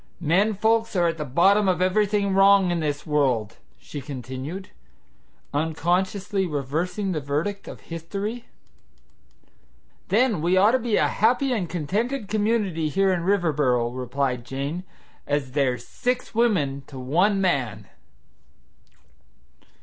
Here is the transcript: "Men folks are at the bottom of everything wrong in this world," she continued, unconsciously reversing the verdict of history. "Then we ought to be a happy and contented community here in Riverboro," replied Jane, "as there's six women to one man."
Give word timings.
"Men 0.19 0.55
folks 0.55 0.95
are 0.95 1.09
at 1.09 1.19
the 1.19 1.25
bottom 1.25 1.67
of 1.69 1.79
everything 1.79 2.33
wrong 2.33 2.71
in 2.71 2.79
this 2.79 3.05
world," 3.05 3.57
she 3.77 4.01
continued, 4.01 4.69
unconsciously 5.53 6.47
reversing 6.47 7.11
the 7.11 7.21
verdict 7.21 7.67
of 7.67 7.81
history. 7.81 8.45
"Then 10.07 10.41
we 10.41 10.57
ought 10.57 10.71
to 10.71 10.79
be 10.79 10.95
a 10.97 11.07
happy 11.07 11.53
and 11.53 11.69
contented 11.69 12.29
community 12.29 12.89
here 12.89 13.13
in 13.13 13.21
Riverboro," 13.21 13.89
replied 13.95 14.43
Jane, 14.43 14.85
"as 15.27 15.51
there's 15.51 15.87
six 15.87 16.33
women 16.33 16.81
to 16.87 16.97
one 16.97 17.39
man." 17.39 17.87